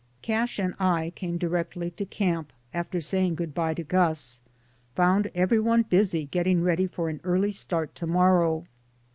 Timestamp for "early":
7.23-7.51